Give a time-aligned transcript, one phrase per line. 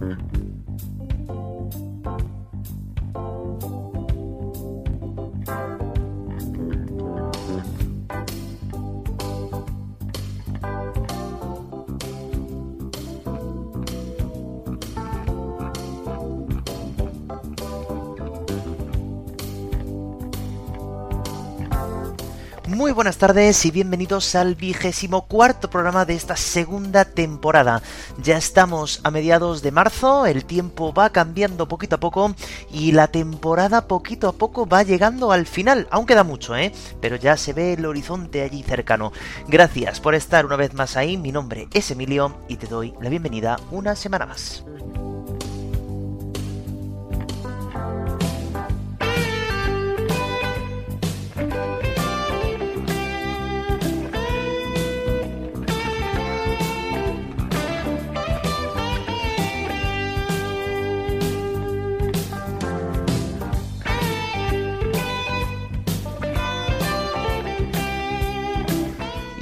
[0.00, 0.37] Mm-hmm.
[22.88, 27.82] Muy buenas tardes y bienvenidos al vigésimo cuarto programa de esta segunda temporada.
[28.22, 32.34] Ya estamos a mediados de marzo, el tiempo va cambiando poquito a poco
[32.72, 35.86] y la temporada poquito a poco va llegando al final.
[35.90, 36.72] Aún queda mucho, ¿eh?
[36.98, 39.12] Pero ya se ve el horizonte allí cercano.
[39.48, 43.10] Gracias por estar una vez más ahí, mi nombre es Emilio y te doy la
[43.10, 44.64] bienvenida una semana más.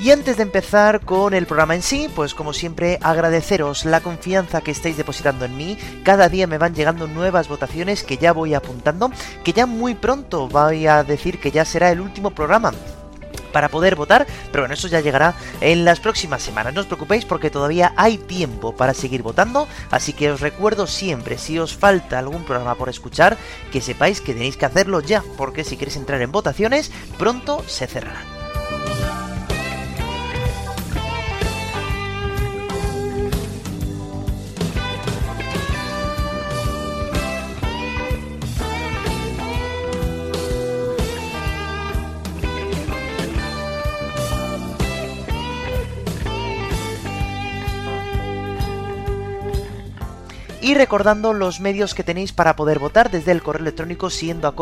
[0.07, 4.61] Y antes de empezar con el programa en sí, pues como siempre agradeceros la confianza
[4.61, 5.77] que estáis depositando en mí.
[6.05, 9.11] Cada día me van llegando nuevas votaciones que ya voy apuntando,
[9.43, 12.73] que ya muy pronto voy a decir que ya será el último programa
[13.51, 16.73] para poder votar, pero bueno, eso ya llegará en las próximas semanas.
[16.73, 21.37] No os preocupéis porque todavía hay tiempo para seguir votando, así que os recuerdo siempre,
[21.37, 23.37] si os falta algún programa por escuchar,
[23.73, 27.89] que sepáis que tenéis que hacerlo ya, porque si queréis entrar en votaciones, pronto se
[27.89, 28.36] cerrarán.
[50.67, 54.53] Y recordando los medios que tenéis para poder votar desde el correo electrónico siendo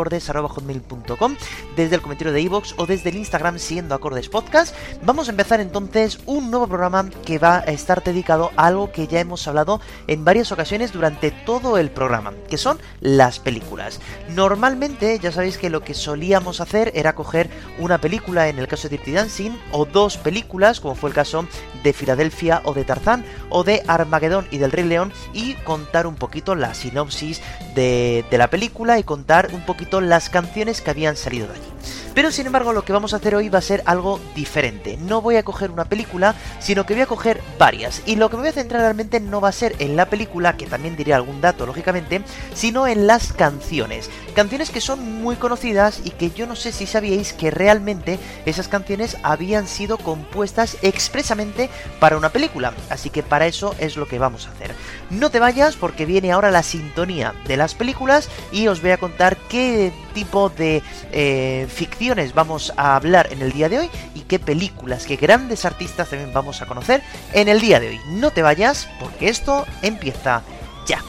[1.76, 4.76] desde el comentario de iVoox o desde el Instagram siendo acordes podcast.
[5.02, 9.06] Vamos a empezar entonces un nuevo programa que va a estar dedicado a algo que
[9.06, 13.98] ya hemos hablado en varias ocasiones durante todo el programa, que son las películas.
[14.28, 17.48] Normalmente ya sabéis que lo que solíamos hacer era coger
[17.78, 21.46] una película, en el caso de Dirty Dancing, o dos películas, como fue el caso
[21.82, 25.54] de Filadelfia o de Tarzán, o de Armagedón y del Rey León, y
[26.02, 27.40] un poquito la sinopsis
[27.74, 31.74] de, de la película y contar un poquito las canciones que habían salido de allí.
[32.14, 34.96] Pero sin embargo lo que vamos a hacer hoy va a ser algo diferente.
[34.98, 38.02] No voy a coger una película, sino que voy a coger varias.
[38.06, 40.56] Y lo que me voy a centrar realmente no va a ser en la película,
[40.56, 42.22] que también diré algún dato lógicamente,
[42.54, 44.10] sino en las canciones.
[44.36, 48.68] Canciones que son muy conocidas y que yo no sé si sabíais que realmente esas
[48.68, 51.68] canciones habían sido compuestas expresamente
[51.98, 52.74] para una película.
[52.90, 54.72] Así que para eso es lo que vamos a hacer.
[55.10, 58.96] No te vayas porque viene ahora la sintonía de las películas y os voy a
[58.96, 64.20] contar qué tipo de eh, ficciones vamos a hablar en el día de hoy y
[64.20, 67.02] qué películas, qué grandes artistas también vamos a conocer
[67.34, 68.00] en el día de hoy.
[68.12, 70.40] No te vayas porque esto empieza
[70.86, 71.02] ya.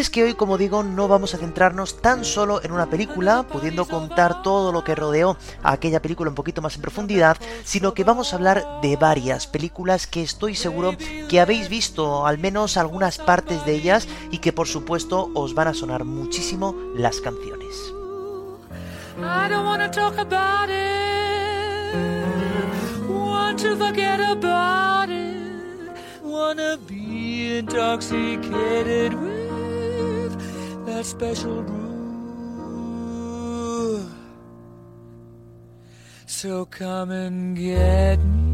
[0.00, 3.84] Es que hoy, como digo, no vamos a centrarnos tan solo en una película, pudiendo
[3.84, 8.02] contar todo lo que rodeó a aquella película un poquito más en profundidad, sino que
[8.02, 10.94] vamos a hablar de varias películas que estoy seguro
[11.28, 15.68] que habéis visto al menos algunas partes de ellas y que por supuesto os van
[15.68, 17.92] a sonar muchísimo las canciones.
[31.00, 32.90] That special brew.
[36.26, 38.49] So come and get me.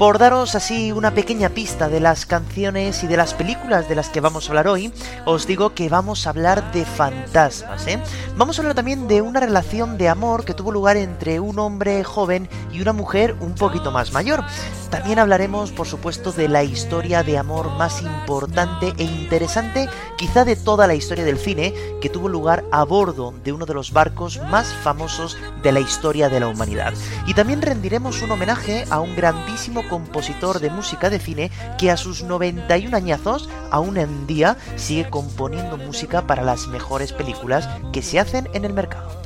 [0.00, 4.08] Por daros así una pequeña pista de las canciones y de las películas de las
[4.08, 4.90] que vamos a hablar hoy,
[5.26, 8.02] os digo que vamos a hablar de fantasmas, ¿eh?
[8.34, 12.02] Vamos a hablar también de una relación de amor que tuvo lugar entre un hombre
[12.02, 14.42] joven y una mujer un poquito más mayor.
[14.90, 19.88] También hablaremos, por supuesto, de la historia de amor más importante e interesante,
[20.18, 23.74] quizá de toda la historia del cine, que tuvo lugar a bordo de uno de
[23.74, 26.92] los barcos más famosos de la historia de la humanidad.
[27.26, 31.96] Y también rendiremos un homenaje a un grandísimo compositor de música de cine que a
[31.96, 38.18] sus 91 añazos, aún en día, sigue componiendo música para las mejores películas que se
[38.18, 39.19] hacen en el mercado.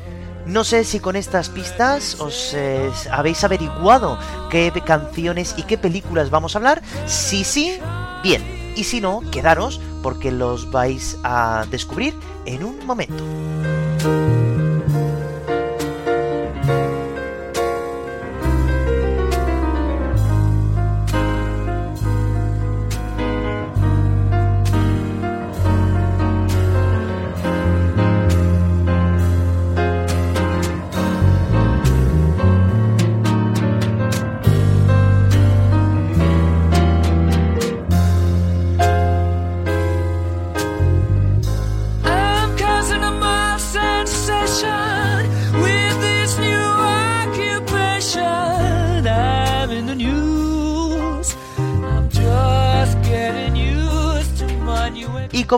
[0.47, 4.19] No sé si con estas pistas os eh, habéis averiguado
[4.51, 6.83] qué canciones y qué películas vamos a hablar.
[7.07, 7.79] Si sí,
[8.23, 8.43] bien.
[8.77, 12.15] Y si no, quedaros porque los vais a descubrir
[12.45, 13.25] en un momento.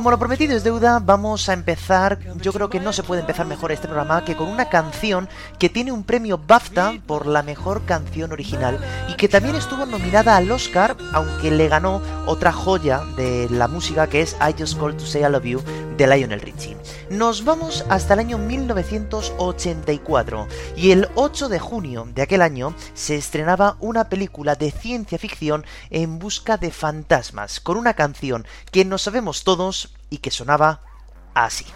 [0.07, 3.45] Como lo prometido es deuda, vamos a empezar, yo creo que no se puede empezar
[3.45, 7.85] mejor este programa que con una canción que tiene un premio BAFTA por la mejor
[7.87, 13.49] canción original y que también estuvo nominada al Oscar, aunque le ganó otra joya de
[13.51, 15.61] la música que es I Just Called to Say I Love You
[15.97, 16.77] de Lionel Richie.
[17.11, 23.17] Nos vamos hasta el año 1984 y el 8 de junio de aquel año se
[23.17, 28.99] estrenaba una película de ciencia ficción en busca de fantasmas con una canción que no
[28.99, 30.81] sabemos todos y que sonaba
[31.35, 31.67] así.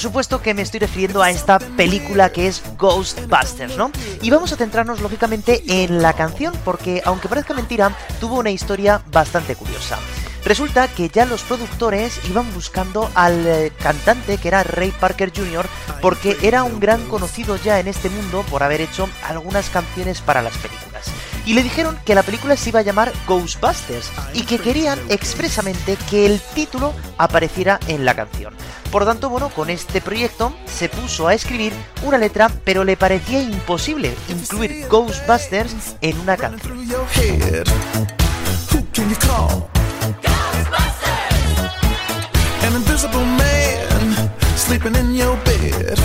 [0.00, 3.92] Por supuesto que me estoy refiriendo a esta película que es Ghostbusters, ¿no?
[4.22, 9.02] Y vamos a centrarnos lógicamente en la canción porque, aunque parezca mentira, tuvo una historia
[9.12, 9.98] bastante curiosa.
[10.44, 15.66] Resulta que ya los productores iban buscando al eh, cantante que era Ray Parker Jr.
[16.00, 20.42] porque era un gran conocido ya en este mundo por haber hecho algunas canciones para
[20.42, 21.10] las películas
[21.46, 25.96] y le dijeron que la película se iba a llamar Ghostbusters y que querían expresamente
[26.08, 28.54] que el título apareciera en la canción.
[28.90, 31.72] Por tanto, bueno, con este proyecto se puso a escribir
[32.02, 36.86] una letra, pero le parecía imposible incluir Ghostbusters en una canción.
[42.70, 45.98] An invisible man sleeping in your bed.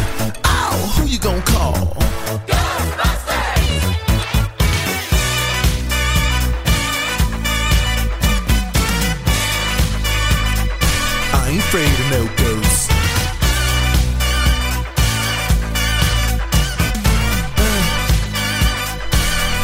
[0.45, 1.93] Ow, who you gonna call?
[2.47, 3.83] Ghostbusters!
[11.33, 12.89] I ain't afraid of no ghosts.
[17.61, 17.81] Uh,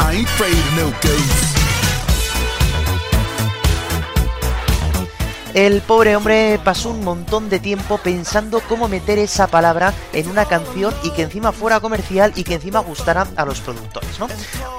[0.05, 1.50] I ain't afraid of no ghosts.
[5.53, 10.45] El pobre hombre pasó un montón de tiempo pensando cómo meter esa palabra en una
[10.45, 14.27] canción y que encima fuera comercial y que encima gustara a los productores, ¿no?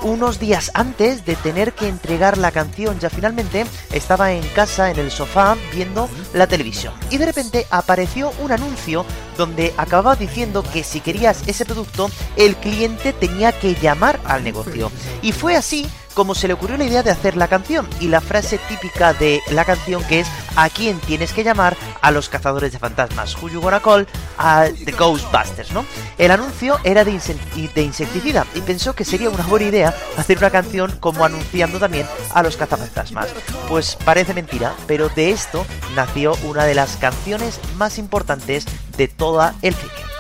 [0.03, 4.99] Unos días antes de tener que entregar la canción, ya finalmente estaba en casa, en
[4.99, 6.95] el sofá, viendo la televisión.
[7.11, 9.05] Y de repente apareció un anuncio
[9.37, 14.91] donde acababa diciendo que si querías ese producto, el cliente tenía que llamar al negocio.
[15.21, 18.21] Y fue así como se le ocurrió la idea de hacer la canción y la
[18.21, 22.73] frase típica de la canción que es a quién tienes que llamar a los cazadores
[22.73, 24.07] de fantasmas, who you gonna call
[24.39, 25.85] a the Ghostbusters, ¿no?
[26.19, 30.97] El anuncio era de, insecticida y pensó que sería una buena idea hacer una canción
[31.01, 33.29] como anunciando también a los cazafantasmas.
[33.69, 35.65] Pues parece mentira, pero de esto
[35.95, 38.67] nació una de las canciones más importantes
[38.97, 40.12] de toda el cine.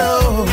[0.00, 0.44] Oh.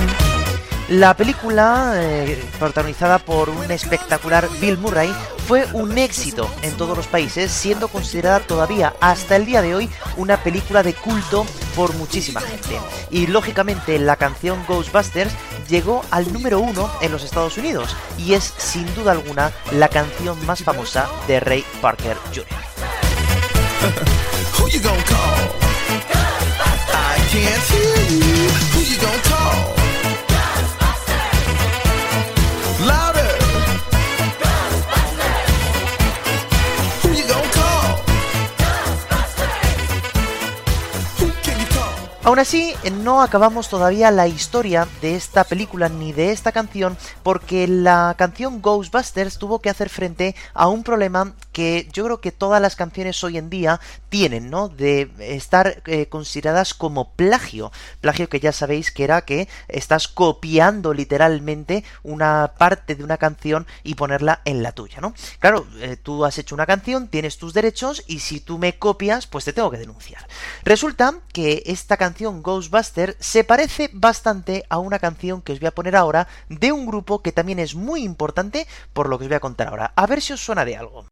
[0.90, 5.14] La película, eh, protagonizada por un espectacular Bill Murray,
[5.48, 9.90] fue un éxito en todos los países, siendo considerada todavía hasta el día de hoy
[10.18, 12.80] una película de culto por muchísima gente.
[13.10, 15.34] Y lógicamente la canción Ghostbusters
[15.70, 20.46] llegó al número uno en los Estados Unidos y es sin duda alguna la canción
[20.46, 23.03] más famosa de Ray Parker Jr.
[23.84, 23.88] I
[27.30, 28.52] can't hear.
[28.74, 29.74] Who you gonna call?
[42.26, 47.68] Aún así, no acabamos todavía la historia de esta película ni de esta canción porque
[47.68, 52.62] la canción Ghostbusters tuvo que hacer frente a un problema que yo creo que todas
[52.62, 53.80] las canciones hoy en día
[54.10, 54.68] tienen, ¿no?
[54.68, 57.72] De estar eh, consideradas como plagio.
[58.02, 63.66] Plagio que ya sabéis que era que estás copiando literalmente una parte de una canción
[63.84, 65.14] y ponerla en la tuya, ¿no?
[65.40, 69.28] Claro, eh, tú has hecho una canción, tienes tus derechos y si tú me copias,
[69.28, 70.28] pues te tengo que denunciar.
[70.64, 75.76] Resulta que esta canción Ghostbuster se parece bastante a una canción que os voy a
[75.76, 79.38] poner ahora de un grupo que también es muy importante por lo que os voy
[79.38, 79.94] a contar ahora.
[79.96, 81.06] A ver si os suena de algo.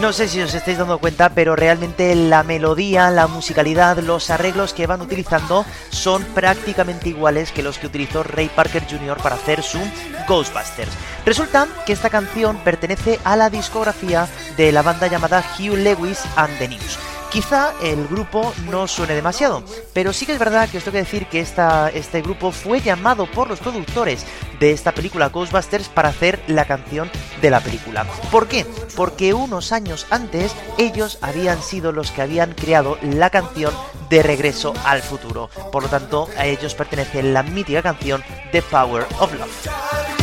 [0.00, 4.72] No sé si os estáis dando cuenta, pero realmente la melodía, la musicalidad, los arreglos
[4.72, 9.16] que van utilizando son prácticamente iguales que los que utilizó Ray Parker Jr.
[9.20, 9.80] para hacer su
[10.28, 10.92] Ghostbusters.
[11.26, 16.56] Resulta que esta canción pertenece a la discografía de la banda llamada Hugh Lewis and
[16.58, 16.98] the News.
[17.30, 21.04] Quizá el grupo no suene demasiado, pero sí que es verdad que os tengo que
[21.04, 24.24] decir que esta, este grupo fue llamado por los productores
[24.58, 27.10] de esta película Ghostbusters para hacer la canción
[27.42, 28.06] de la película.
[28.30, 28.66] ¿Por qué?
[28.96, 33.74] Porque unos años antes ellos habían sido los que habían creado la canción
[34.08, 35.50] de Regreso al Futuro.
[35.70, 40.17] Por lo tanto, a ellos pertenece la mítica canción The Power of Love.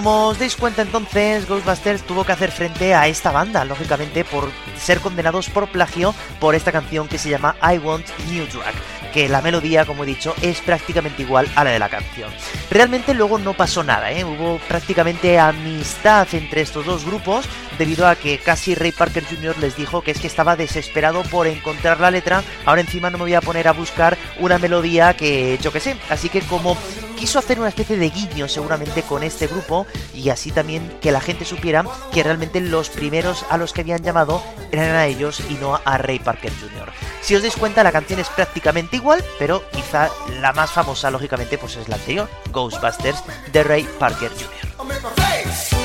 [0.00, 4.50] Como os dais cuenta entonces, Ghostbusters tuvo que hacer frente a esta banda, lógicamente por
[4.74, 8.72] ser condenados por plagio por esta canción que se llama I Want New Drag,
[9.12, 12.30] que la melodía, como he dicho, es prácticamente igual a la de la canción.
[12.70, 14.24] Realmente luego no pasó nada, ¿eh?
[14.24, 17.46] hubo prácticamente amistad entre estos dos grupos,
[17.78, 19.58] debido a que casi Ray Parker Jr.
[19.58, 23.24] les dijo que es que estaba desesperado por encontrar la letra, ahora encima no me
[23.24, 26.76] voy a poner a buscar una melodía que yo que sé, así que como
[27.20, 31.20] quiso hacer una especie de guiño seguramente con este grupo y así también que la
[31.20, 35.54] gente supiera que realmente los primeros a los que habían llamado eran a ellos y
[35.54, 36.90] no a Ray Parker Jr.
[37.20, 40.08] Si os dais cuenta la canción es prácticamente igual, pero quizá
[40.40, 42.28] la más famosa lógicamente pues es la anterior,
[42.62, 45.79] Ghostbusters de Ray Parker Jr.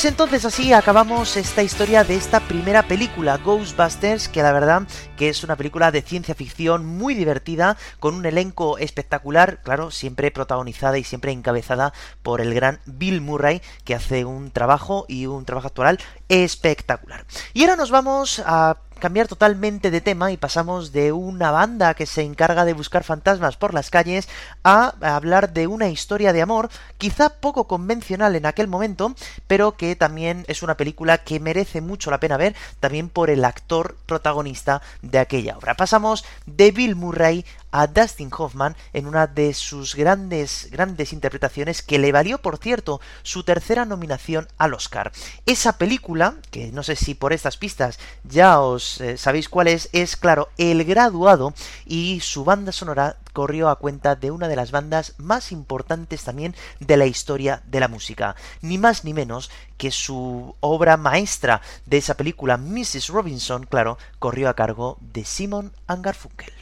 [0.00, 4.84] Pues entonces así acabamos esta historia de esta primera película, Ghostbusters, que la verdad
[5.18, 10.30] que es una película de ciencia ficción muy divertida, con un elenco espectacular, claro, siempre
[10.30, 11.92] protagonizada y siempre encabezada
[12.22, 15.98] por el gran Bill Murray, que hace un trabajo y un trabajo actual
[16.30, 17.26] espectacular.
[17.52, 22.06] Y ahora nos vamos a cambiar totalmente de tema y pasamos de una banda que
[22.06, 24.28] se encarga de buscar fantasmas por las calles
[24.62, 26.68] a hablar de una historia de amor
[26.98, 29.14] quizá poco convencional en aquel momento,
[29.46, 33.44] pero que también es una película que merece mucho la pena ver, también por el
[33.44, 35.74] actor protagonista de aquella obra.
[35.74, 41.98] Pasamos de Bill Murray a Dustin Hoffman en una de sus grandes, grandes interpretaciones que
[41.98, 45.12] le valió, por cierto, su tercera nominación al Oscar.
[45.46, 49.88] Esa película, que no sé si por estas pistas ya os eh, sabéis cuál es,
[49.92, 51.54] es claro, El Graduado
[51.86, 56.54] y su banda sonora corrió a cuenta de una de las bandas más importantes también
[56.80, 58.36] de la historia de la música.
[58.60, 63.08] Ni más ni menos que su obra maestra de esa película, Mrs.
[63.08, 66.52] Robinson, claro, corrió a cargo de Simon Garfunkel.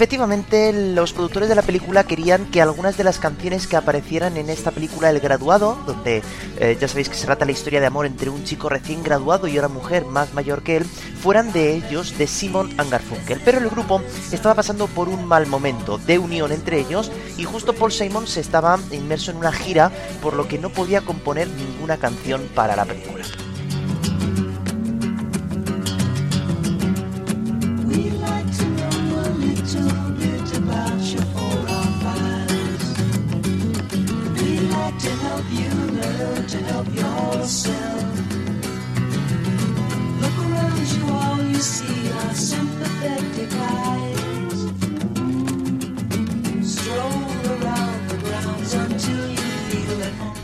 [0.00, 4.48] Efectivamente, los productores de la película querían que algunas de las canciones que aparecieran en
[4.48, 6.22] esta película El Graduado, donde
[6.58, 9.46] eh, ya sabéis que se trata la historia de amor entre un chico recién graduado
[9.46, 13.42] y una mujer más mayor que él, fueran de ellos, de Simon Garfunkel.
[13.44, 14.00] Pero el grupo
[14.32, 18.40] estaba pasando por un mal momento de unión entre ellos y justo Paul Simon se
[18.40, 19.92] estaba inmerso en una gira,
[20.22, 23.26] por lo que no podía componer ninguna canción para la película.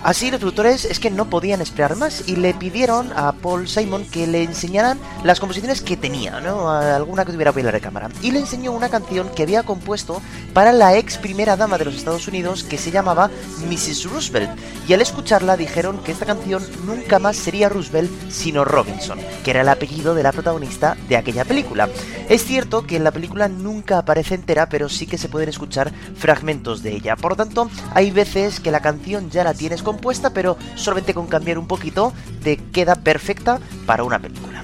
[0.06, 4.04] Así los productores es que no podían esperar más y le pidieron a Paul Simon
[4.04, 6.70] que le enseñaran las composiciones que tenía, ¿no?
[6.70, 8.08] Alguna que tuviera bailar de cámara.
[8.22, 10.22] Y le enseñó una canción que había compuesto
[10.54, 13.32] para la ex primera dama de los Estados Unidos que se llamaba
[13.68, 14.04] Mrs.
[14.04, 14.50] Roosevelt.
[14.86, 19.62] Y al escucharla dijeron que esta canción nunca más sería Roosevelt sino Robinson, que era
[19.62, 21.88] el apellido de la protagonista de aquella película.
[22.28, 25.92] Es cierto que en la película nunca aparece entera, pero sí que se pueden escuchar
[26.16, 27.16] fragmentos de ella.
[27.16, 31.26] Por lo tanto, hay veces que la canción ya la tienes compuesta, pero solamente con
[31.26, 34.62] cambiar un poquito te queda perfecta para una película.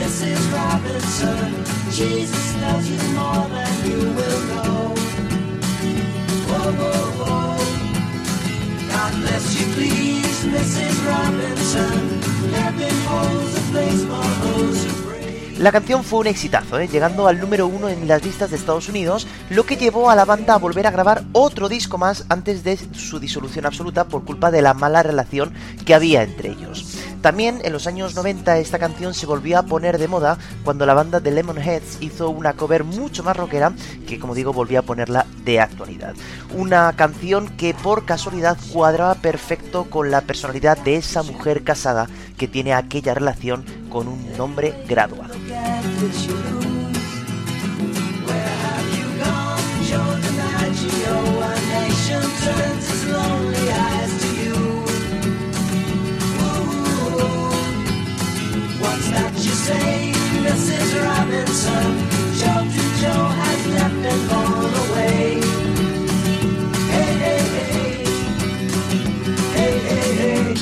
[0.00, 0.52] Mrs.
[0.52, 1.64] Robinson.
[1.90, 4.94] Jesus loves you more than you will know.
[6.48, 7.49] Whoa, whoa, whoa.
[15.60, 16.88] La canción fue un exitazo, ¿eh?
[16.88, 20.24] llegando al número uno en las listas de Estados Unidos, lo que llevó a la
[20.24, 24.50] banda a volver a grabar otro disco más antes de su disolución absoluta por culpa
[24.50, 25.52] de la mala relación
[25.84, 26.99] que había entre ellos.
[27.22, 30.94] También en los años 90 esta canción se volvió a poner de moda cuando la
[30.94, 33.72] banda de Lemonheads hizo una cover mucho más rockera
[34.06, 36.14] que como digo volvió a ponerla de actualidad.
[36.54, 42.48] Una canción que por casualidad cuadraba perfecto con la personalidad de esa mujer casada que
[42.48, 45.34] tiene aquella relación con un hombre graduado.
[58.80, 60.12] What's that you say,
[60.44, 60.88] Mrs.
[61.04, 61.86] Robinson?
[62.40, 65.40] Joe to Joe has left and gone away.
[66.92, 67.90] Hey, hey, hey.
[69.54, 70.54] Hey, hey, hey.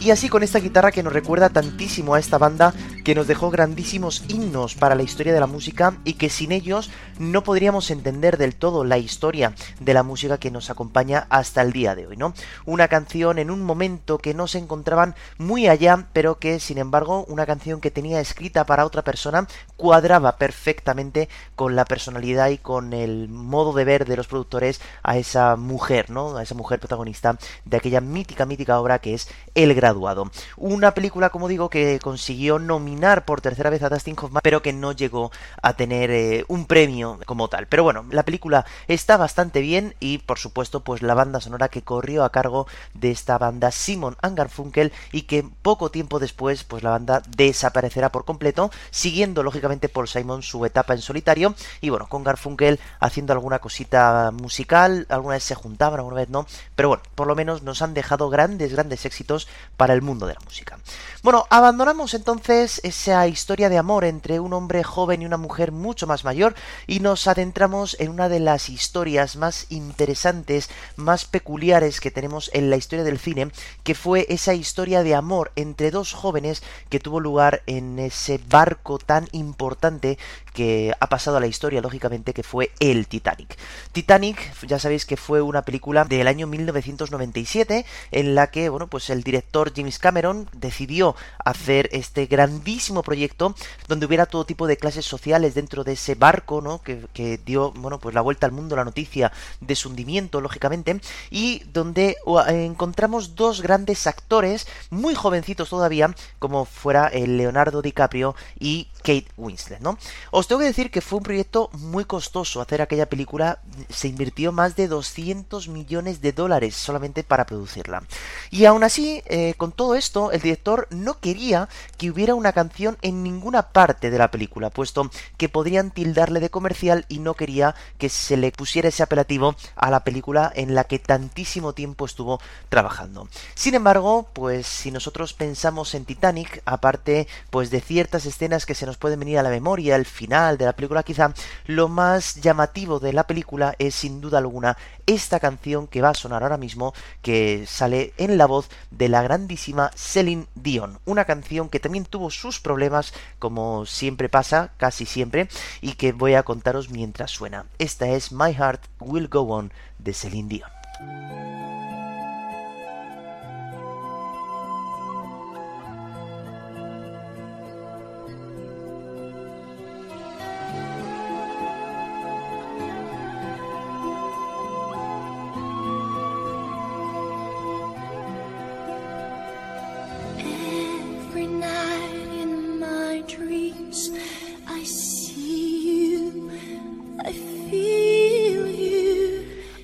[0.00, 3.50] Y así con esta guitarra que nos recuerda tantísimo a esta banda que nos dejó
[3.50, 8.38] grandísimos himnos para la historia de la música y que sin ellos no podríamos entender
[8.38, 12.16] del todo la historia de la música que nos acompaña hasta el día de hoy,
[12.16, 12.32] ¿no?
[12.64, 17.26] Una canción en un momento que no se encontraban muy allá, pero que sin embargo
[17.28, 22.94] una canción que tenía escrita para otra persona cuadraba perfectamente con la personalidad y con
[22.94, 26.38] el modo de ver de los productores a esa mujer, ¿no?
[26.38, 27.36] A esa mujer protagonista
[27.66, 30.30] de aquella mítica, mítica obra que es El Graduado.
[30.56, 34.72] Una película, como digo, que consiguió nominar por tercera vez a Dustin Hoffman, pero que
[34.72, 35.30] no llegó
[35.62, 37.66] a tener eh, un premio como tal.
[37.66, 41.82] Pero bueno, la película está bastante bien y, por supuesto, pues la banda sonora que
[41.82, 46.90] corrió a cargo de esta banda Simon Garfunkel y que poco tiempo después, pues la
[46.90, 52.24] banda desaparecerá por completo, siguiendo lógicamente Paul Simon su etapa en solitario y bueno, con
[52.24, 57.26] Garfunkel haciendo alguna cosita musical, alguna vez se juntaban, alguna vez no, pero bueno, por
[57.26, 59.43] lo menos nos han dejado grandes, grandes éxitos
[59.76, 60.78] para el mundo de la música.
[61.22, 66.06] Bueno, abandonamos entonces esa historia de amor entre un hombre joven y una mujer mucho
[66.06, 66.54] más mayor
[66.86, 72.68] y nos adentramos en una de las historias más interesantes, más peculiares que tenemos en
[72.68, 73.50] la historia del cine,
[73.84, 78.98] que fue esa historia de amor entre dos jóvenes que tuvo lugar en ese barco
[78.98, 80.18] tan importante
[80.54, 83.58] que ha pasado a la historia, lógicamente, que fue el Titanic.
[83.92, 89.10] Titanic, ya sabéis que fue una película del año 1997 en la que, bueno, pues
[89.10, 93.54] el director James Cameron decidió hacer este grandísimo proyecto
[93.88, 96.80] donde hubiera todo tipo de clases sociales dentro de ese barco, ¿no?
[96.82, 101.64] Que, dio, bueno, pues la vuelta al mundo, la noticia de su hundimiento, lógicamente, y
[101.72, 108.88] donde uh, encontramos dos grandes actores, muy jovencitos todavía, como fuera el Leonardo DiCaprio y
[108.98, 109.98] Kate Winslet, ¿no?
[110.30, 114.52] Os tengo que decir que fue un proyecto muy costoso hacer aquella película, se invirtió
[114.52, 118.02] más de 200 millones de dólares solamente para producirla.
[118.50, 122.98] Y aún así, eh, con todo esto, el director no quería que hubiera una canción
[123.02, 127.74] en ninguna parte de la película, puesto que podrían tildarle de comercial y no quería
[127.98, 132.40] que se le pusiera ese apelativo a la película en la que tantísimo tiempo estuvo
[132.68, 133.28] trabajando.
[133.54, 138.86] Sin embargo, pues si nosotros pensamos en Titanic, aparte pues de ciertas escenas que se
[138.86, 141.32] nos pueden venir a la memoria, el final de la película quizá,
[141.66, 146.14] lo más llamativo de la película es sin duda alguna esta canción que va a
[146.14, 146.92] sonar ahora mismo,
[147.22, 152.30] que sale en la voz de la grandísima Celine Dion, una canción que también tuvo
[152.30, 155.48] sus problemas, como siempre pasa, casi siempre,
[155.80, 157.66] y que voy a contaros mientras suena.
[157.78, 161.83] Esta es My Heart Will Go On de Celine Dion.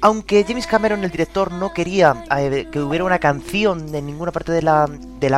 [0.03, 4.51] Aunque James Cameron, el director, no quería eh, que hubiera una canción en ninguna parte
[4.51, 4.89] de la,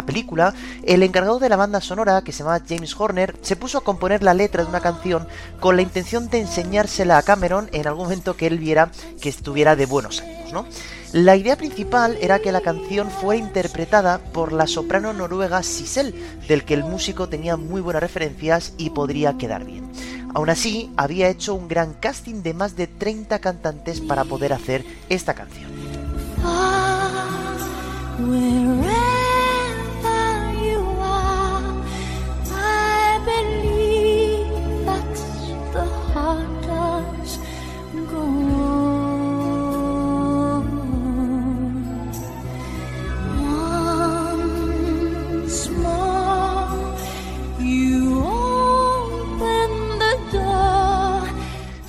[0.06, 3.84] película, el encargado de la banda sonora, que se llama James Horner, se puso a
[3.84, 5.26] componer la letra de una canción
[5.58, 9.74] con la intención de enseñársela a Cameron en algún momento que él viera que estuviera
[9.74, 10.66] de buenos ánimos, ¿no?
[11.12, 16.14] La idea principal era que la canción fuera interpretada por la soprano noruega Sissel,
[16.48, 19.90] del que el músico tenía muy buenas referencias y podría quedar bien.
[20.34, 24.84] Aún así, había hecho un gran casting de más de 30 cantantes para poder hacer
[25.08, 25.70] esta canción.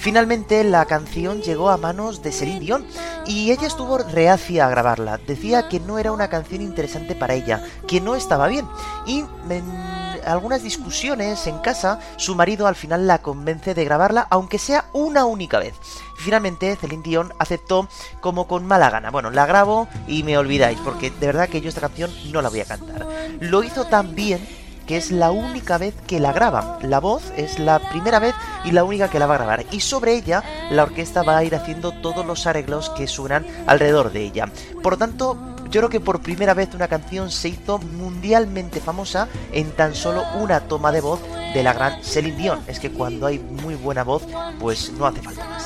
[0.04, 2.86] Finalmente la canción llegó a manos de Celine Dion
[3.26, 5.18] y ella estuvo reacia a grabarla.
[5.18, 8.68] Decía que no era una canción interesante para ella, que no estaba bien.
[9.06, 9.64] Y en
[10.26, 15.24] algunas discusiones en casa, su marido al final la convence de grabarla, aunque sea una
[15.24, 15.74] única vez.
[16.18, 17.88] Finalmente Celine Dion aceptó
[18.20, 19.10] como con mala gana.
[19.10, 22.50] Bueno, la grabo y me olvidáis, porque de verdad que yo esta canción no la
[22.50, 23.08] voy a cantar.
[23.40, 24.46] Lo hizo tan bien
[24.86, 26.80] que es la única vez que la graba.
[26.82, 29.66] La voz es la primera vez y la única que la va a grabar.
[29.72, 34.12] Y sobre ella, la orquesta va a ir haciendo todos los arreglos que suenan alrededor
[34.12, 34.50] de ella.
[34.82, 35.38] Por lo tanto,
[35.70, 40.24] yo creo que por primera vez una canción se hizo mundialmente famosa en tan solo
[40.40, 41.20] una toma de voz
[41.54, 42.60] de la gran Celine Dion.
[42.68, 44.24] Es que cuando hay muy buena voz,
[44.60, 45.64] pues no hace falta más.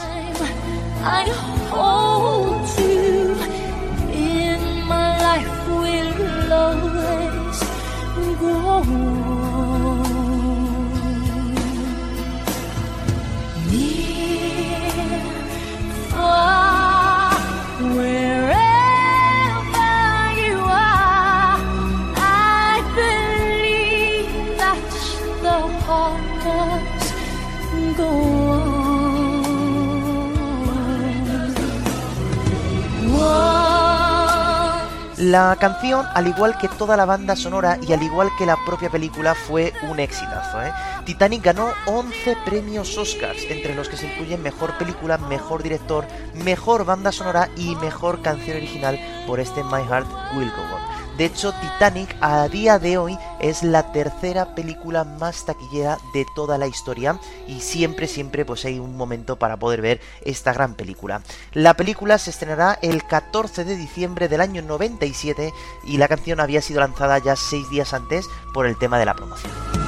[35.28, 38.90] La canción, al igual que toda la banda sonora y al igual que la propia
[38.90, 40.64] película, fue un exitazo.
[40.64, 40.72] ¿eh?
[41.04, 46.86] Titanic ganó 11 premios Oscars, entre los que se incluyen mejor película, mejor director, mejor
[46.86, 50.97] banda sonora y mejor canción original por este My Heart Will Go On.
[51.18, 56.60] De hecho, Titanic a día de hoy es la tercera película más taquillera de toda
[56.60, 61.24] la historia y siempre, siempre pues hay un momento para poder ver esta gran película.
[61.54, 65.52] La película se estrenará el 14 de diciembre del año 97
[65.86, 69.16] y la canción había sido lanzada ya seis días antes por el tema de la
[69.16, 69.87] promoción.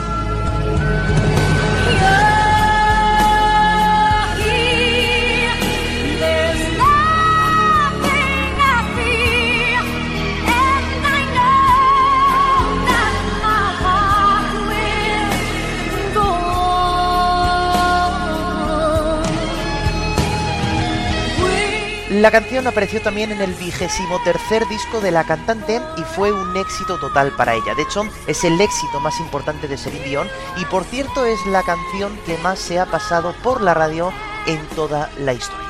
[22.19, 26.57] La canción apareció también en el vigésimo tercer disco de la cantante y fue un
[26.57, 27.73] éxito total para ella.
[27.75, 30.27] De hecho, es el éxito más importante de Celine Dion
[30.57, 34.11] y por cierto es la canción que más se ha pasado por la radio
[34.47, 35.68] en toda la historia.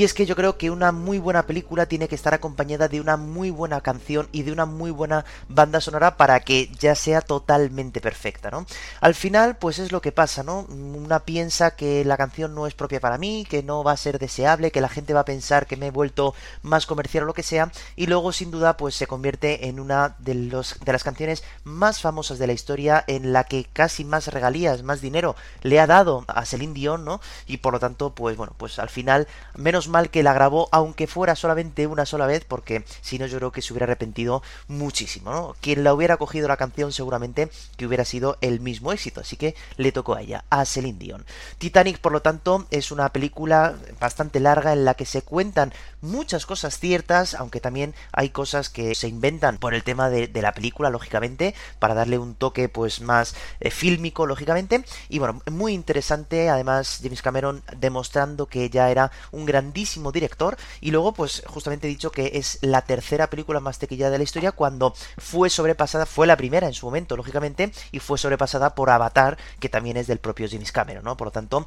[0.00, 3.02] Y es que yo creo que una muy buena película tiene que estar acompañada de
[3.02, 7.20] una muy buena canción y de una muy buena banda sonora para que ya sea
[7.20, 8.64] totalmente perfecta, ¿no?
[9.02, 10.60] Al final, pues es lo que pasa, ¿no?
[10.60, 14.18] Una piensa que la canción no es propia para mí, que no va a ser
[14.18, 17.34] deseable, que la gente va a pensar que me he vuelto más comercial o lo
[17.34, 21.04] que sea, y luego sin duda pues se convierte en una de, los, de las
[21.04, 25.78] canciones más famosas de la historia en la que casi más regalías, más dinero le
[25.78, 27.20] ha dado a Celine Dion, ¿no?
[27.46, 31.06] Y por lo tanto, pues bueno, pues al final, menos mal que la grabó, aunque
[31.06, 35.54] fuera solamente una sola vez, porque si no yo creo que se hubiera arrepentido muchísimo.
[35.60, 39.54] Quien la hubiera cogido la canción seguramente que hubiera sido el mismo éxito, así que
[39.76, 41.26] le tocó a ella, a Celine Dion.
[41.58, 46.46] Titanic, por lo tanto, es una película bastante larga en la que se cuentan muchas
[46.46, 50.52] cosas ciertas, aunque también hay cosas que se inventan por el tema de, de la
[50.52, 56.48] película, lógicamente, para darle un toque pues más eh, fílmico, lógicamente, y bueno, muy interesante,
[56.48, 59.79] además James Cameron demostrando que ya era un grandísimo
[60.12, 64.18] director, y luego pues justamente he dicho que es la tercera película más tequillada de
[64.18, 68.74] la historia cuando fue sobrepasada, fue la primera en su momento, lógicamente, y fue sobrepasada
[68.74, 71.16] por Avatar, que también es del propio James Cameron, ¿no?
[71.16, 71.66] Por lo tanto,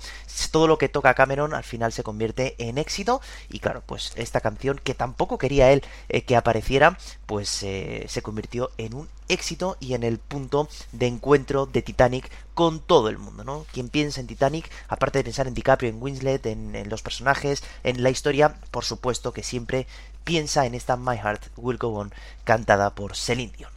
[0.51, 4.41] todo lo que toca Cameron al final se convierte en éxito, y claro, pues esta
[4.41, 9.77] canción que tampoco quería él eh, que apareciera, pues eh, se convirtió en un éxito
[9.79, 13.65] y en el punto de encuentro de Titanic con todo el mundo, ¿no?
[13.71, 18.03] Quien piensa en Titanic, aparte de pensar en DiCaprio, en Winslet, en, los personajes, en
[18.03, 19.87] la historia, por supuesto que siempre
[20.23, 23.71] piensa en esta My Heart Will Go On cantada por Celine Dion.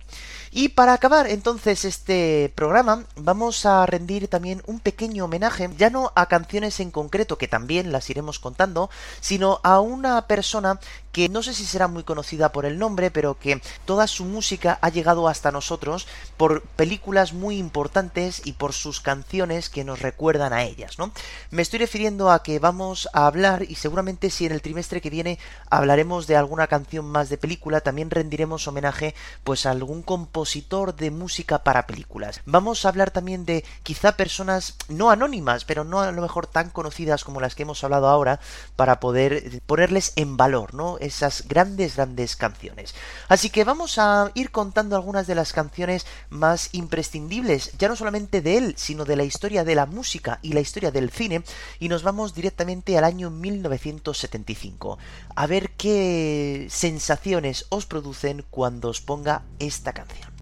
[0.53, 6.13] Y para acabar entonces este programa vamos a rendir también un pequeño homenaje, ya no
[6.15, 8.89] a canciones en concreto, que también las iremos contando,
[9.21, 10.81] sino a una persona
[11.17, 14.79] que no sé si será muy conocida por el nombre, pero que toda su música
[14.83, 20.53] ha llegado hasta nosotros por películas muy importantes y por sus canciones que nos recuerdan
[20.53, 21.13] a ellas, ¿no?
[21.51, 25.09] Me estoy refiriendo a que vamos a hablar y seguramente si en el trimestre que
[25.09, 25.39] viene
[25.71, 31.11] hablaremos de alguna canción más de película, también rendiremos homenaje pues a algún compositor de
[31.11, 32.43] música para películas.
[32.45, 36.69] Vamos a hablar también de quizá personas no anónimas, pero no a lo mejor tan
[36.69, 38.39] conocidas como las que hemos hablado ahora,
[38.77, 40.99] para poder ponerles en valor, ¿no?
[41.07, 42.95] Esas grandes, grandes canciones.
[43.29, 48.43] Así que vamos a ir contando algunas de las canciones más imprescindibles, ya no solamente
[48.43, 51.43] de él, sino de la historia de la música y la historia del cine,
[51.79, 54.99] y nos vamos directamente al año 1975.
[55.35, 60.36] A ver qué sensaciones os producen cuando os ponga esta canción.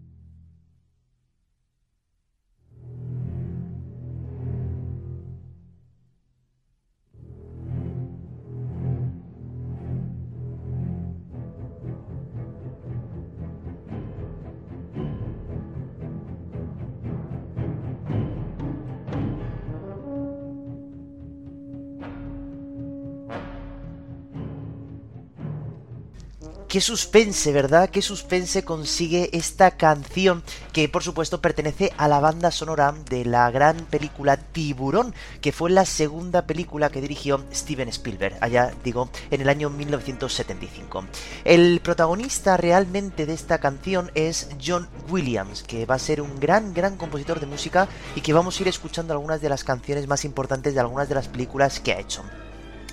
[26.75, 27.89] Qué suspense, ¿verdad?
[27.89, 33.49] Qué suspense consigue esta canción que por supuesto pertenece a la banda sonora de la
[33.53, 39.41] gran película Tiburón, que fue la segunda película que dirigió Steven Spielberg, allá digo, en
[39.41, 41.05] el año 1975.
[41.45, 46.75] El protagonista realmente de esta canción es John Williams, que va a ser un gran,
[46.75, 50.25] gran compositor de música y que vamos a ir escuchando algunas de las canciones más
[50.25, 52.25] importantes de algunas de las películas que ha hecho.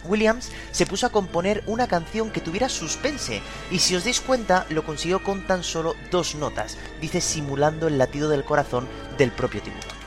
[0.06, 4.66] Williams se puso a componer una canción que tuviera suspense y si os dais cuenta
[4.70, 8.88] lo consiguió con tan solo dos notas, dice simulando el latido del corazón
[9.18, 10.01] del propio tiburón.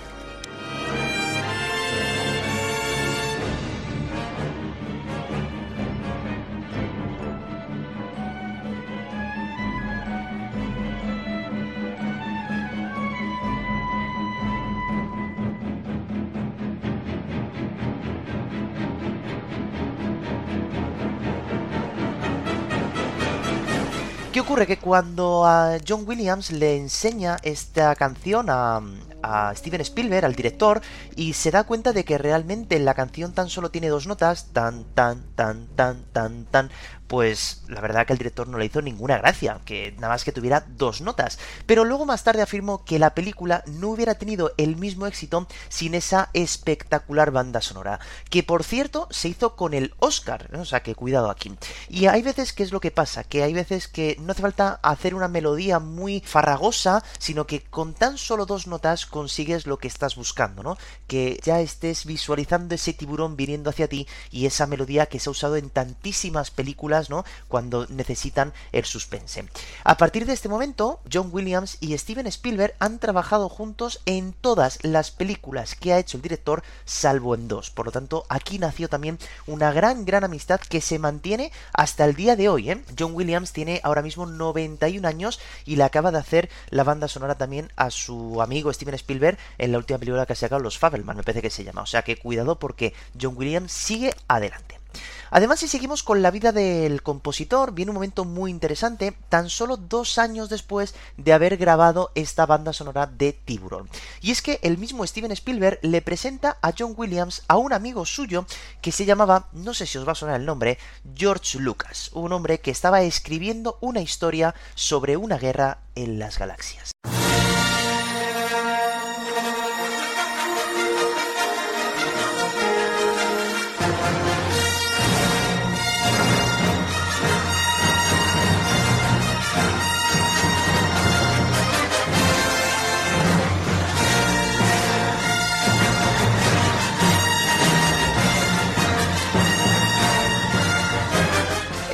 [24.55, 24.67] Ocurre?
[24.67, 28.83] Que cuando a John Williams le enseña esta canción a,
[29.23, 30.83] a Steven Spielberg, al director,
[31.17, 34.85] y se da cuenta de que realmente la canción tan solo tiene dos notas, tan,
[34.95, 36.71] tan, tan, tan, tan, tan,
[37.07, 40.33] pues la verdad que el director no le hizo ninguna gracia, que nada más que
[40.33, 41.39] tuviera dos notas.
[41.65, 45.95] Pero luego más tarde afirmó que la película no hubiera tenido el mismo éxito sin
[45.95, 50.63] esa espectacular banda sonora, que por cierto se hizo con el Oscar, ¿no?
[50.63, 51.55] o sea que cuidado aquí.
[51.89, 54.74] Y hay veces que es lo que pasa, que hay veces que no hace falta
[54.83, 59.89] hacer una melodía muy farragosa, sino que con tan solo dos notas consigues lo que
[59.89, 60.77] estás buscando, ¿no?
[61.07, 65.33] Que ya estés visualizando ese tiburón viniendo hacia ti y esa melodía que se ha
[65.33, 66.75] usado en tantísimas películas
[67.09, 67.25] ¿no?
[67.49, 69.47] Cuando necesitan el suspense.
[69.85, 74.79] A partir de este momento, John Williams y Steven Spielberg han trabajado juntos en todas
[74.83, 77.71] las películas que ha hecho el director, salvo en dos.
[77.71, 82.15] Por lo tanto, aquí nació también una gran, gran amistad que se mantiene hasta el
[82.15, 82.71] día de hoy.
[82.71, 82.85] ¿eh?
[82.99, 84.27] John Williams tiene ahora mismo
[84.69, 88.95] 91 años y le acaba de hacer la banda sonora también a su amigo Steven
[88.95, 91.83] Spielberg en la última película que ha sacado, Los Fabelman, me parece que se llama.
[91.83, 94.84] O sea que cuidado porque John Williams sigue adelante.
[95.31, 99.77] Además, si seguimos con la vida del compositor, viene un momento muy interesante, tan solo
[99.77, 103.89] dos años después de haber grabado esta banda sonora de Tiburón.
[104.21, 108.07] Y es que el mismo Steven Spielberg le presenta a John Williams a un amigo
[108.07, 108.47] suyo
[108.81, 110.79] que se llamaba, no sé si os va a sonar el nombre,
[111.15, 116.93] George Lucas, un hombre que estaba escribiendo una historia sobre una guerra en las galaxias.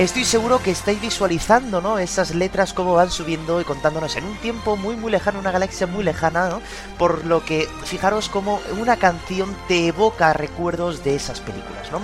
[0.01, 1.99] Estoy seguro que estáis visualizando, ¿no?
[1.99, 5.87] Esas letras cómo van subiendo y contándonos en un tiempo muy muy lejano, una galaxia
[5.87, 6.59] muy lejana.
[6.97, 12.01] Por lo que fijaros cómo una canción te evoca recuerdos de esas películas, ¿no?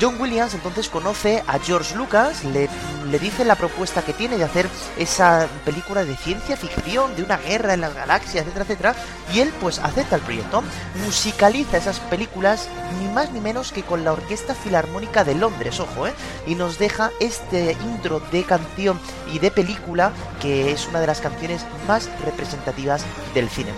[0.00, 2.70] John Williams entonces conoce a George Lucas, le,
[3.10, 4.66] le dice la propuesta que tiene de hacer
[4.98, 8.94] esa película de ciencia ficción, de una guerra en las galaxias, etcétera, etcétera,
[9.34, 10.62] y él pues acepta el proyecto,
[11.04, 16.06] musicaliza esas películas ni más ni menos que con la Orquesta Filarmónica de Londres, ojo,
[16.06, 16.14] ¿eh?
[16.46, 18.98] Y nos deja este intro de canción
[19.30, 23.70] y de película que es una de las canciones más representativas del cine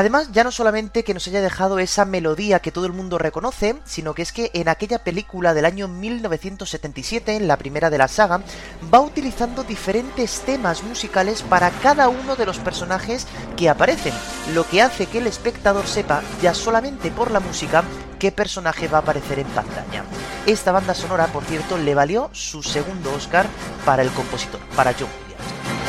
[0.00, 3.76] Además, ya no solamente que nos haya dejado esa melodía que todo el mundo reconoce,
[3.84, 8.08] sino que es que en aquella película del año 1977, en la primera de la
[8.08, 8.40] saga,
[8.94, 13.26] va utilizando diferentes temas musicales para cada uno de los personajes
[13.58, 14.14] que aparecen,
[14.54, 17.84] lo que hace que el espectador sepa ya solamente por la música
[18.18, 20.04] qué personaje va a aparecer en pantalla.
[20.46, 23.44] Esta banda sonora, por cierto, le valió su segundo Oscar
[23.84, 25.79] para el compositor, para John Williams.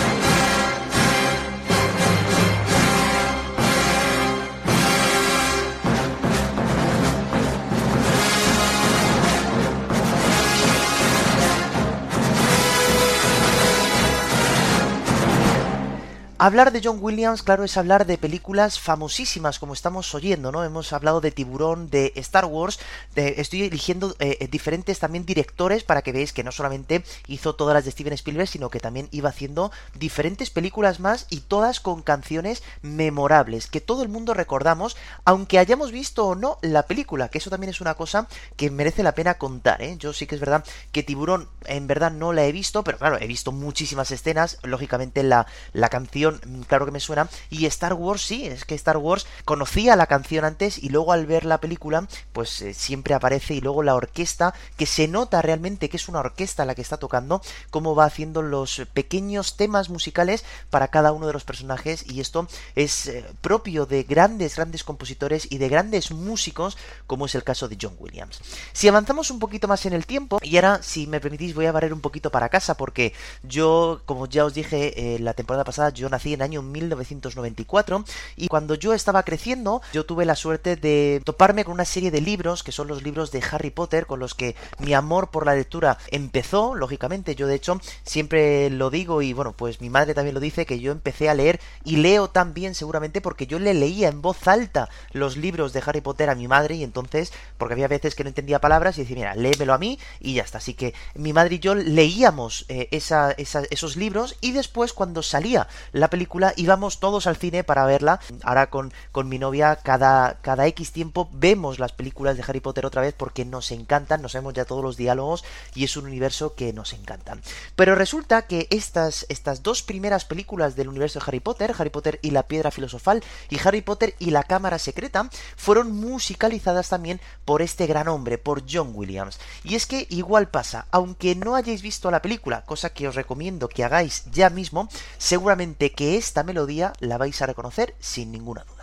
[16.43, 20.63] Hablar de John Williams, claro, es hablar de películas famosísimas, como estamos oyendo, ¿no?
[20.63, 22.79] Hemos hablado de Tiburón, de Star Wars,
[23.13, 27.85] estoy eligiendo eh, diferentes también directores para que veáis que no solamente hizo todas las
[27.85, 32.63] de Steven Spielberg, sino que también iba haciendo diferentes películas más y todas con canciones
[32.81, 37.51] memorables, que todo el mundo recordamos, aunque hayamos visto o no la película, que eso
[37.51, 39.95] también es una cosa que merece la pena contar, ¿eh?
[39.99, 43.19] Yo sí que es verdad que Tiburón en verdad no la he visto, pero claro,
[43.19, 47.93] he visto muchísimas escenas, lógicamente la, la canción, mm, claro que me suena, y Star
[47.93, 51.59] Wars sí, es que Star Wars conocía la canción antes y luego al ver la
[51.59, 56.07] película, pues eh, siempre aparece y luego la orquesta, que se nota realmente que es
[56.07, 61.11] una orquesta la que está tocando, cómo va haciendo los pequeños temas musicales para cada
[61.11, 65.69] uno de los personajes y esto es eh, propio de grandes, grandes compositores y de
[65.69, 66.77] grandes músicos,
[67.07, 68.39] como es el caso de John Williams.
[68.73, 71.71] Si avanzamos un poquito más en el tiempo, y ahora, si me permitís, voy a
[71.71, 73.13] barrer un poquito para casa, porque
[73.43, 78.05] yo, como ya os dije eh, la temporada pasada, yo nací en año 1994,
[78.35, 82.21] y cuando yo estaba creciendo, yo tuve la suerte de toparme con una serie de
[82.21, 85.55] libros, que son los libros de Harry Potter, con los que mi amor por la
[85.55, 90.35] lectura empezó, lógicamente, yo de hecho siempre lo digo, y bueno, pues mi madre también
[90.35, 94.09] lo dice, que yo empecé a leer, y leo también seguramente porque yo le leía
[94.09, 97.87] en voz alta los libros de Harry Potter a mi madre, y entonces, porque había
[97.87, 100.59] veces que no entendía palabras, y decía, mira, léemelo a mí, y ya está.
[100.59, 106.09] Así que mi madre y yo leíamos eh, esos libros, y después, cuando salía la
[106.11, 108.19] película, íbamos todos al cine para verla.
[108.43, 112.85] Ahora con, con mi novia, cada, cada X tiempo vemos las películas de Harry Potter
[112.85, 115.43] otra vez porque nos encantan, nos sabemos ya todos los diálogos,
[115.73, 117.37] y es un universo que nos encanta.
[117.75, 122.19] Pero resulta que estas, estas dos primeras películas del universo de Harry Potter, Harry Potter
[122.21, 127.61] y la piedra filosofal, y Harry Potter y la cámara secreta, fueron musicalizadas también por
[127.61, 129.39] este gran hombre, por John Williams.
[129.63, 133.69] Y es que igual pasa, aunque no hayáis visto la película, cosa que os recomiendo
[133.69, 138.80] que hagáis ya mismo, seguramente que esta melodía la vais a reconocer sin ninguna duda.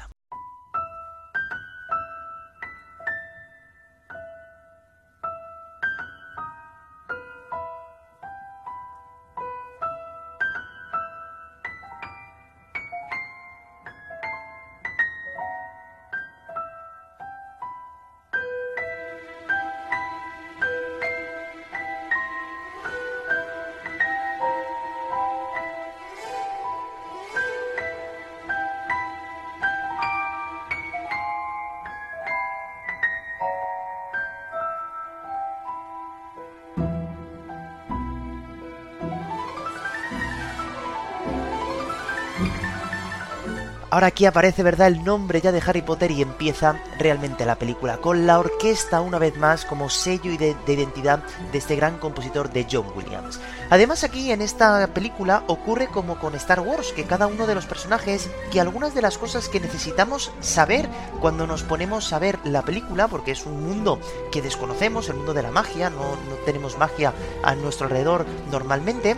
[43.99, 47.97] Ahora aquí aparece, ¿verdad?, el nombre ya de Harry Potter y empieza realmente la película,
[47.97, 52.65] con la orquesta una vez más como sello de identidad de este gran compositor de
[52.71, 53.41] John Williams.
[53.71, 57.67] Además aquí en esta película ocurre como con Star Wars, que cada uno de los
[57.67, 60.89] personajes, que algunas de las cosas que necesitamos saber
[61.21, 63.99] cuando nos ponemos a ver la película, porque es un mundo
[64.31, 69.17] que desconocemos, el mundo de la magia, no, no tenemos magia a nuestro alrededor normalmente,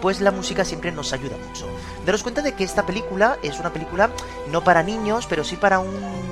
[0.00, 1.66] pues la música siempre nos ayuda mucho.
[2.04, 4.10] Daros cuenta de que esta película es una película
[4.50, 6.26] no para niños, pero sí para un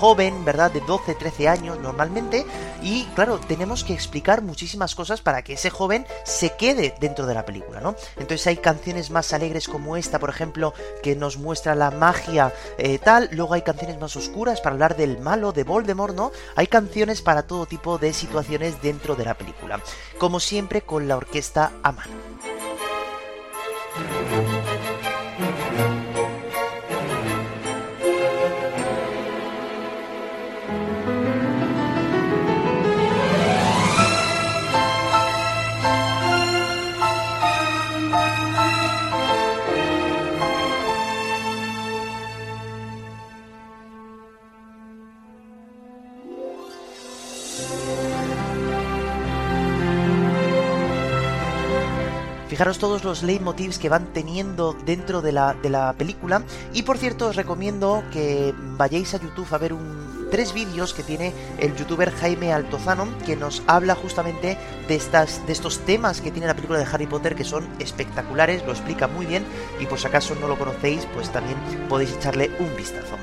[0.00, 0.70] joven, ¿verdad?
[0.70, 2.46] De 12, 13 años normalmente.
[2.82, 7.34] Y claro, tenemos que explicar muchísimas cosas para que ese joven se quede dentro de
[7.34, 7.94] la película, ¿no?
[8.16, 10.72] Entonces hay canciones más alegres como esta, por ejemplo,
[11.02, 13.28] que nos muestra la magia eh, tal.
[13.32, 16.32] Luego hay canciones más oscuras para hablar del malo, de Voldemort, ¿no?
[16.56, 19.80] Hay canciones para todo tipo de situaciones dentro de la película.
[20.18, 22.69] Como siempre, con la orquesta a mano.
[52.60, 56.42] Fijaros todos los leitmotivs que van teniendo dentro de la, de la película.
[56.74, 61.02] Y por cierto, os recomiendo que vayáis a YouTube a ver un, tres vídeos que
[61.02, 64.58] tiene el youtuber Jaime Altozano, que nos habla justamente
[64.88, 68.62] de, estas, de estos temas que tiene la película de Harry Potter, que son espectaculares,
[68.66, 69.42] lo explica muy bien.
[69.80, 71.56] Y por si acaso no lo conocéis, pues también
[71.88, 73.16] podéis echarle un vistazo.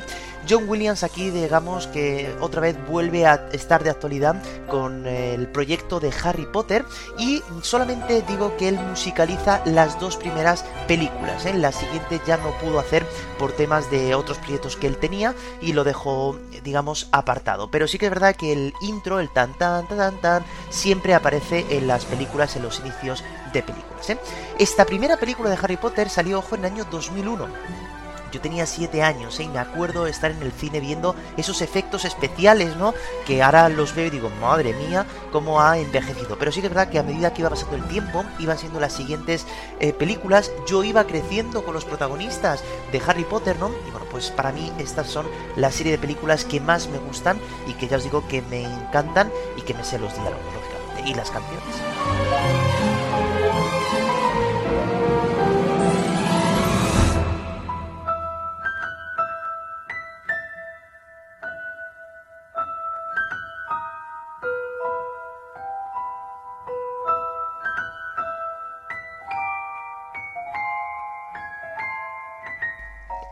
[0.49, 5.99] John Williams aquí, digamos que otra vez vuelve a estar de actualidad con el proyecto
[5.99, 6.85] de Harry Potter
[7.17, 11.45] y solamente digo que él musicaliza las dos primeras películas.
[11.45, 11.53] ¿eh?
[11.53, 13.05] La siguiente ya no pudo hacer
[13.37, 17.69] por temas de otros proyectos que él tenía y lo dejó, digamos, apartado.
[17.69, 21.13] Pero sí que es verdad que el intro, el tan tan tan tan, tan siempre
[21.13, 23.21] aparece en las películas, en los inicios
[23.51, 24.09] de películas.
[24.09, 24.17] ¿eh?
[24.59, 27.96] Esta primera película de Harry Potter salió, ojo, en el año 2001.
[28.37, 29.45] Yo tenía 7 años ¿eh?
[29.45, 32.93] y me acuerdo estar en el cine viendo esos efectos especiales, ¿no?
[33.25, 36.37] Que ahora los veo y digo, madre mía, cómo ha envejecido.
[36.37, 38.79] Pero sí que es verdad que a medida que iba pasando el tiempo, iban siendo
[38.79, 39.47] las siguientes
[39.79, 43.71] eh, películas, yo iba creciendo con los protagonistas de Harry Potter, ¿no?
[43.87, 45.25] Y bueno, pues para mí estas son
[45.55, 48.61] la serie de películas que más me gustan y que ya os digo que me
[48.61, 52.66] encantan y que me sé los diálogos, lógicamente, y las canciones.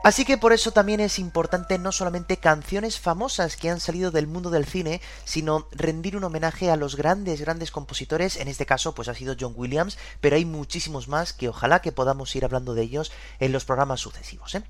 [0.05, 4.27] Así que por eso también es importante no solamente canciones famosas que han salido del
[4.27, 8.93] mundo del cine, sino rendir un homenaje a los grandes, grandes compositores, en este caso
[8.93, 12.75] pues ha sido John Williams, pero hay muchísimos más que ojalá que podamos ir hablando
[12.75, 14.53] de ellos en los programas sucesivos.
[14.53, 14.61] ¿eh?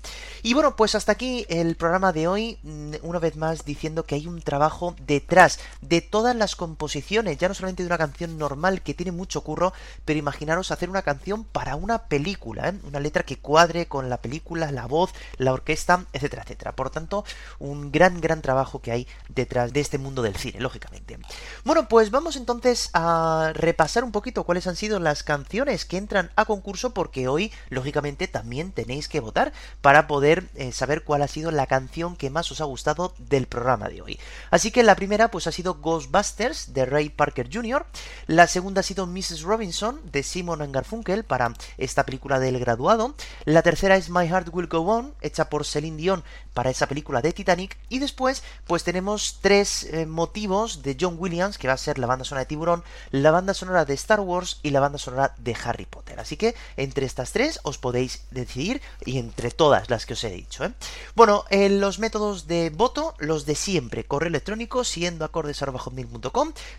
[0.42, 4.14] Y bueno, pues hasta aquí el programa de hoy, mm, una vez más diciendo que
[4.14, 8.80] hay un trabajo detrás de todas las composiciones, ya no solamente de una canción normal
[8.80, 9.74] que tiene mucho curro,
[10.06, 12.74] pero imaginaros hacer una canción para una película, ¿eh?
[12.84, 16.76] una letra que cuadre con la película, la voz, la orquesta, etcétera, etcétera.
[16.76, 17.24] Por tanto,
[17.58, 21.18] un gran, gran trabajo que hay detrás de este mundo del cine, lógicamente.
[21.64, 26.30] Bueno, pues vamos entonces a repasar un poquito cuáles han sido las canciones que entran
[26.36, 31.28] a concurso, porque hoy, lógicamente, también tenéis que votar para poder eh, saber cuál ha
[31.28, 34.20] sido la canción que más os ha gustado del programa de hoy.
[34.50, 37.86] Así que la primera, pues ha sido Ghostbusters de Ray Parker Jr.,
[38.26, 39.42] la segunda ha sido Mrs.
[39.42, 43.14] Robinson de Simon Garfunkel para esta película del graduado,
[43.44, 47.22] la tercera es My Heart Will Go On hecha por Celine Dion para esa película
[47.22, 51.78] de Titanic y después pues tenemos tres eh, motivos de John Williams que va a
[51.78, 54.98] ser la banda sonora de Tiburón, la banda sonora de Star Wars y la banda
[54.98, 56.18] sonora de Harry Potter.
[56.18, 60.30] Así que entre estas tres os podéis decidir y entre todas las que os he
[60.30, 60.64] dicho.
[60.64, 60.72] ¿eh?
[61.14, 65.26] Bueno, eh, los métodos de voto, los de siempre, correo electrónico siendo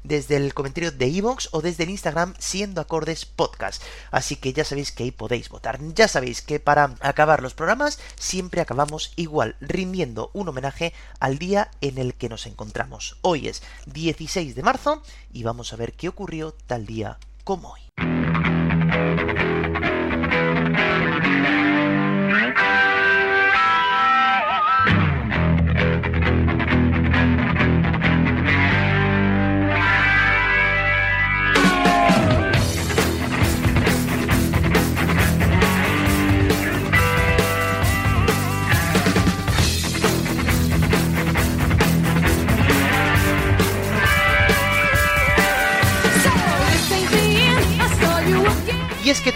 [0.03, 3.81] desde el comentario de iVoox o desde el Instagram siendo acordes podcast.
[4.11, 5.79] Así que ya sabéis que ahí podéis votar.
[5.93, 11.71] Ya sabéis que para acabar los programas siempre acabamos igual, rindiendo un homenaje al día
[11.79, 13.17] en el que nos encontramos.
[13.21, 15.01] Hoy es 16 de marzo
[15.31, 18.76] y vamos a ver qué ocurrió tal día como hoy.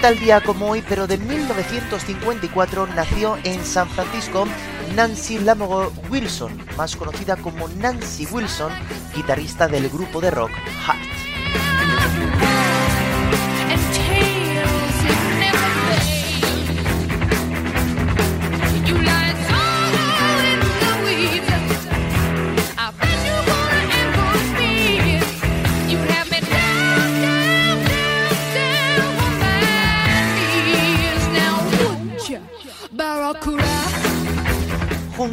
[0.02, 4.46] Tal día como hoy, pero de 1954, nació en San Francisco
[4.96, 8.72] Nancy Lamoureux Wilson, más conocida como Nancy Wilson,
[9.16, 10.52] guitarrista del grupo de rock
[10.88, 11.11] Heart.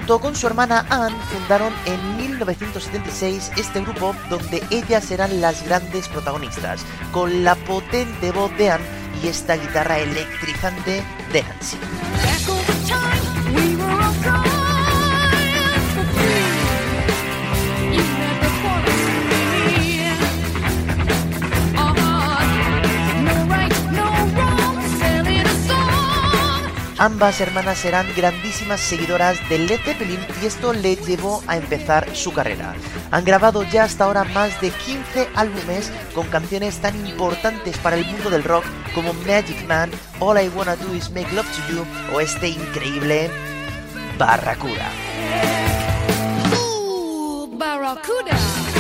[0.08, 6.80] Con su hermana Anne fundaron en 1976 este grupo donde ellas serán las grandes protagonistas,
[7.12, 8.84] con la potente voz de Anne
[9.22, 11.76] y esta guitarra electrizante de Nancy.
[27.00, 32.32] Ambas hermanas serán grandísimas seguidoras de Led Zeppelin y esto les llevó a empezar su
[32.32, 32.74] carrera.
[33.12, 38.04] Han grabado ya hasta ahora más de 15 álbumes con canciones tan importantes para el
[38.04, 38.64] mundo del rock
[38.96, 43.30] como Magic Man, All I Wanna Do Is Make Love to You o este increíble
[44.18, 44.90] Barracuda.
[47.52, 48.77] Barracuda.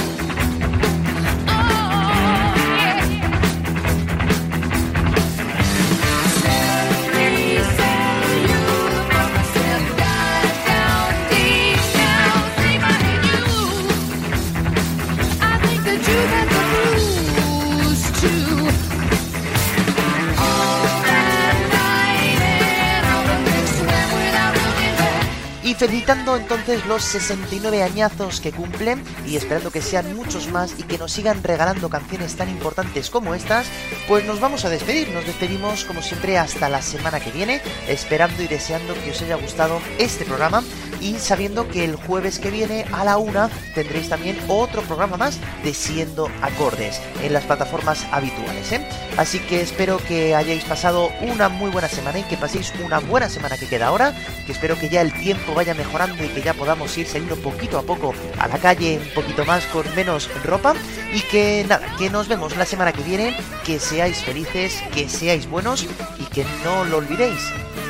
[25.68, 30.84] Y felicitando entonces los 69 añazos que cumplen y esperando que sean muchos más y
[30.84, 33.66] que nos sigan regalando canciones tan importantes como estas,
[34.06, 35.10] pues nos vamos a despedir.
[35.10, 39.36] Nos despedimos como siempre hasta la semana que viene, esperando y deseando que os haya
[39.36, 40.62] gustado este programa
[41.00, 45.38] y sabiendo que el jueves que viene a la una tendréis también otro programa más
[45.62, 48.72] de Siendo Acordes en las plataformas habituales.
[48.72, 48.86] ¿eh?
[49.16, 53.28] Así que espero que hayáis pasado una muy buena semana y que paséis una buena
[53.28, 54.14] semana que queda ahora,
[54.46, 57.78] que espero que ya el tiempo vaya mejorando y que ya podamos ir saliendo poquito
[57.78, 60.74] a poco a la calle un poquito más con menos ropa
[61.12, 65.48] y que nada, que nos vemos la semana que viene, que seáis felices, que seáis
[65.48, 65.86] buenos
[66.18, 67.40] y que no lo olvidéis,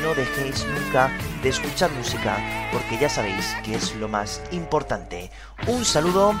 [0.01, 1.11] no dejéis nunca
[1.41, 2.37] de escuchar música,
[2.71, 5.29] porque ya sabéis que es lo más importante.
[5.67, 6.33] Un saludo,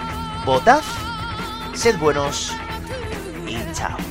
[0.45, 0.81] votad,
[1.73, 2.51] sed buenos
[3.47, 4.08] y chao.